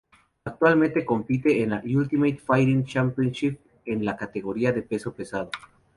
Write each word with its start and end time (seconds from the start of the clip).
Actualmente 0.45 1.05
compite 1.05 1.61
en 1.61 1.69
la 1.69 1.83
Ultimate 1.85 2.37
Fighting 2.43 2.85
Championship 2.85 3.59
en 3.85 4.03
la 4.03 4.17
categoría 4.17 4.71
de 4.71 4.81
peso 4.81 5.13
pesado. 5.13 5.51